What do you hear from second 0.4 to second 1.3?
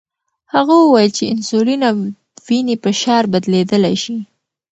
هغه وویل چې